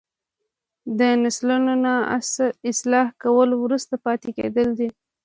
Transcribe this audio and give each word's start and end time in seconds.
د 0.99 1.01
نسلونو 1.23 1.73
نه 1.85 1.93
اصلاح 2.71 3.07
کول 3.23 3.49
وروسته 3.63 3.95
پاتې 4.05 4.29
کیدل 4.37 4.67
دي. 4.79 4.89